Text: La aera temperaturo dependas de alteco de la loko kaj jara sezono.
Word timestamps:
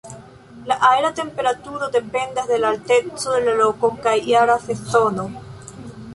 La 0.69 0.77
aera 0.87 1.11
temperaturo 1.19 1.89
dependas 1.97 2.49
de 2.53 2.57
alteco 2.71 3.37
de 3.37 3.43
la 3.45 3.55
loko 3.61 3.93
kaj 4.09 4.17
jara 4.33 4.59
sezono. 4.67 5.29